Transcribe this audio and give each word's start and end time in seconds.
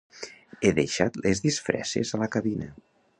He 0.61 0.69
deixat 0.79 1.19
les 1.25 1.43
disfresses 1.45 2.15
a 2.15 2.21
la 2.23 2.33
cabina. 2.37 2.71